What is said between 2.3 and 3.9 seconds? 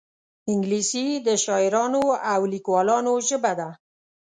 او لیکوالانو ژبه ده